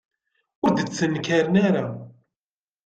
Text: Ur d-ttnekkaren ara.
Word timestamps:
Ur 0.63 0.71
d-ttnekkaren 0.73 1.55
ara. 1.67 1.85